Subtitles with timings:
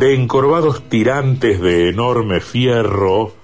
[0.00, 3.34] de encorvados tirantes de enorme fierro,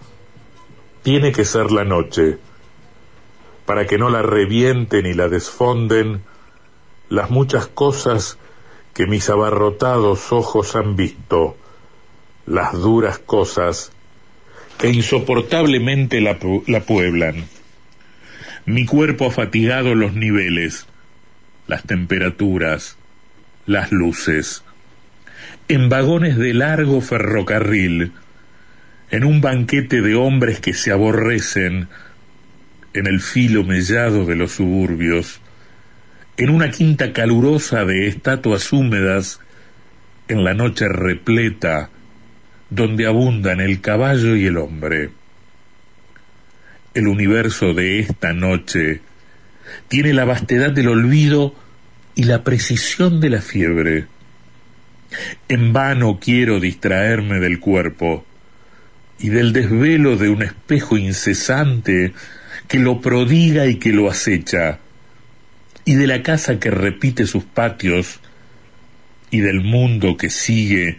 [1.03, 2.39] tiene que ser la noche,
[3.67, 6.23] para que no la revienten y la desfonden
[7.11, 8.39] las muchas cosas
[8.95, 11.59] que mis abarrotados ojos han visto,
[12.47, 13.93] las duras cosas
[14.79, 17.45] que insoportablemente la, la pueblan.
[18.65, 20.87] Mi cuerpo ha fatigado los niveles,
[21.67, 22.97] las temperaturas,
[23.67, 24.65] las luces.
[25.69, 28.13] En vagones de largo ferrocarril,
[29.11, 31.89] en un banquete de hombres que se aborrecen,
[32.95, 35.41] en el filo mellado de los suburbios,
[36.37, 39.41] en una quinta calurosa de estatuas húmedas,
[40.29, 41.91] en la noche repleta,
[42.71, 45.11] donde abundan el caballo y el hombre.
[46.95, 49.01] El universo de esta noche
[49.89, 51.57] tiene la vastedad del olvido
[52.15, 54.07] y la precisión de la fiebre.
[55.49, 58.25] En vano quiero distraerme del cuerpo
[59.19, 62.13] y del desvelo de un espejo incesante
[62.69, 64.81] que lo prodiga y que lo acecha,
[65.85, 68.21] y de la casa que repite sus patios,
[69.31, 70.99] y del mundo que sigue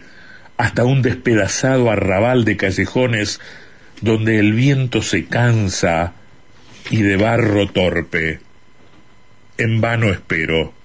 [0.56, 3.40] hasta un despedazado arrabal de callejones
[4.00, 6.14] donde el viento se cansa
[6.90, 8.40] y de barro torpe.
[9.56, 10.77] En vano espero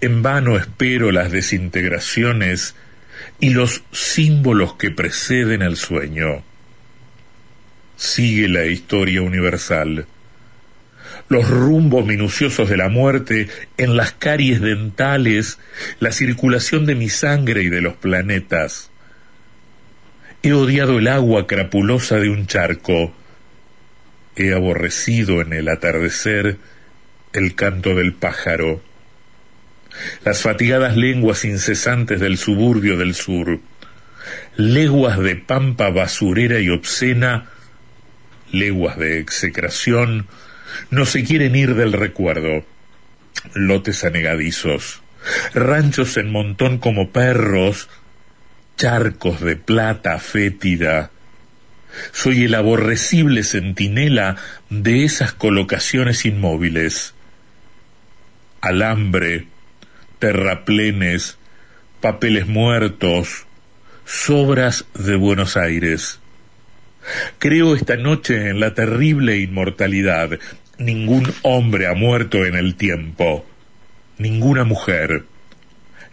[0.00, 2.74] en vano espero las desintegraciones
[3.38, 6.42] y los símbolos que preceden al sueño.
[7.96, 10.06] Sigue la historia universal.
[11.28, 15.58] Los rumbos minuciosos de la muerte en las caries dentales,
[16.00, 18.90] la circulación de mi sangre y de los planetas.
[20.42, 23.12] He odiado el agua crapulosa de un charco.
[24.34, 26.56] He aborrecido en el atardecer
[27.32, 28.82] el canto del pájaro
[30.24, 33.60] las fatigadas lenguas incesantes del suburbio del sur,
[34.56, 37.50] leguas de pampa basurera y obscena,
[38.52, 40.26] leguas de execración,
[40.90, 42.64] no se quieren ir del recuerdo.
[43.54, 45.02] Lotes anegadizos,
[45.54, 47.88] ranchos en montón como perros,
[48.76, 51.10] charcos de plata fétida.
[52.12, 54.36] Soy el aborrecible centinela
[54.68, 57.14] de esas colocaciones inmóviles.
[58.60, 59.46] Alambre,
[60.20, 61.38] terraplenes,
[62.00, 63.46] papeles muertos,
[64.04, 66.20] sobras de Buenos Aires.
[67.38, 70.38] Creo esta noche en la terrible inmortalidad.
[70.78, 73.46] Ningún hombre ha muerto en el tiempo,
[74.18, 75.24] ninguna mujer,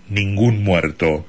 [0.09, 1.25] ningún muerto,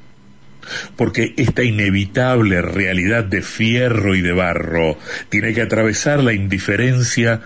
[0.96, 4.98] porque esta inevitable realidad de fierro y de barro
[5.30, 7.40] tiene que atravesar la indiferencia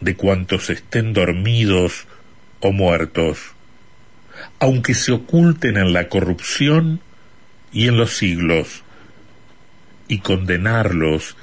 [0.00, 2.06] de cuantos estén dormidos
[2.60, 3.54] o muertos
[4.62, 7.00] aunque se oculten en la corrupción
[7.72, 8.84] y en los siglos,
[10.06, 11.36] y condenarlos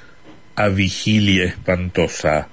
[0.56, 2.48] a vigilia espantosa.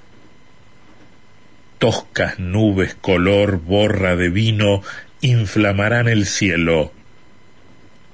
[1.78, 4.82] Toscas nubes color borra de vino
[5.20, 6.90] inflamarán el cielo.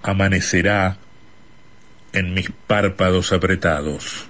[0.03, 0.99] Amanecerá
[2.12, 4.27] en mis párpados apretados.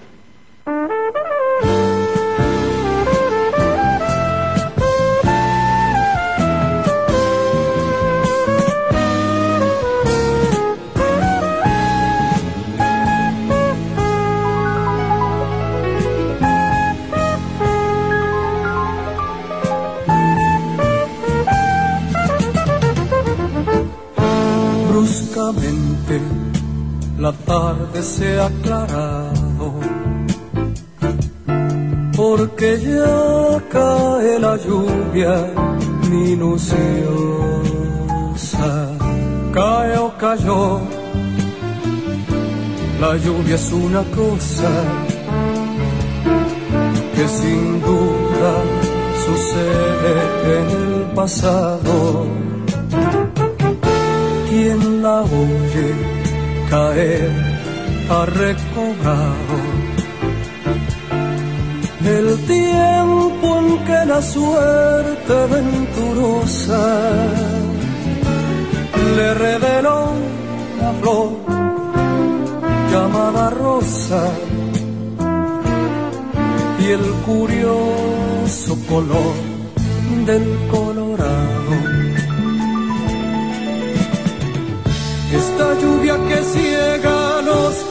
[27.22, 29.69] La tarde se ha aclarado,
[32.16, 35.34] porque ya cae la lluvia
[36.10, 36.80] minuciosa,
[39.54, 40.80] cae o cayó,
[43.00, 44.72] la lluvia es una cosa
[47.14, 48.52] que sin duda
[49.26, 50.12] sucede
[50.56, 52.26] en el pasado.
[54.48, 56.21] Quien la oye
[56.72, 57.30] caer
[58.08, 59.56] ha recobrado
[62.19, 66.84] el tiempo en que la suerte venturosa
[69.16, 70.00] le reveló
[70.80, 71.30] la flor
[72.90, 74.22] llamada rosa
[76.80, 79.34] y el curioso color
[80.26, 81.01] del colorado.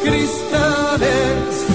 [0.04, 1.66] Cristales.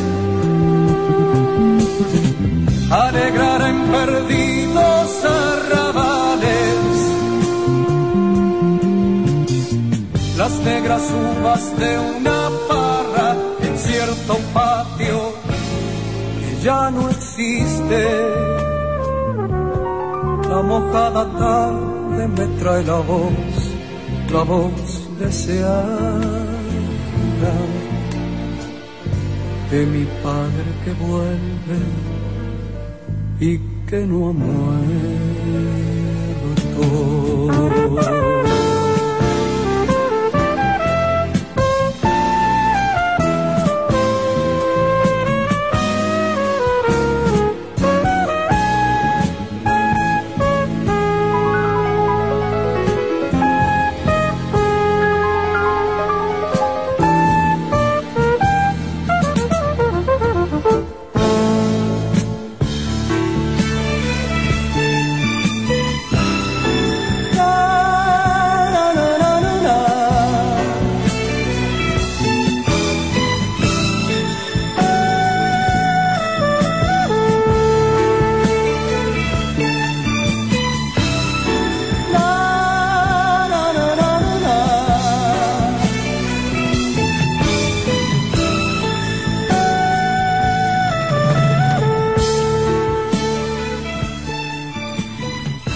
[2.91, 6.67] Alegrará en perdidos arrabales.
[10.37, 15.35] Las negras uvas de una parra en cierto patio
[16.63, 18.03] ya no existe.
[20.49, 23.57] La mojada tarde me trae la voz,
[24.33, 26.37] la voz deseada
[29.71, 31.79] de mi padre que vuelve
[33.41, 33.59] y
[33.89, 34.67] que no ha muerto.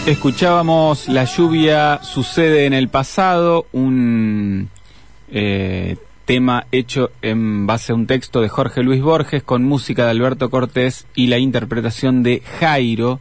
[0.07, 4.71] Escuchábamos La lluvia sucede en el pasado, un
[5.31, 10.11] eh, tema hecho en base a un texto de Jorge Luis Borges con música de
[10.13, 13.21] Alberto Cortés y la interpretación de Jairo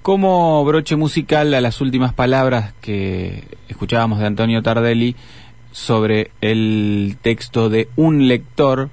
[0.00, 5.14] como broche musical a las últimas palabras que escuchábamos de Antonio Tardelli
[5.72, 8.88] sobre el texto de un lector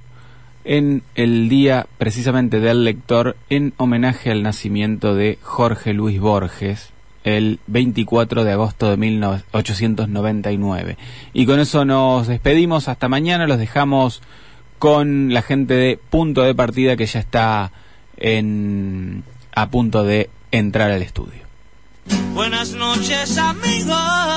[0.64, 6.92] en el día precisamente del lector en homenaje al nacimiento de Jorge Luis Borges
[7.24, 10.96] el 24 de agosto de 1899.
[11.32, 14.22] Y con eso nos despedimos hasta mañana, los dejamos
[14.78, 17.72] con la gente de Punto de Partida que ya está
[18.16, 19.24] en,
[19.54, 21.42] a punto de entrar al estudio.
[22.34, 24.31] Buenas noches amigos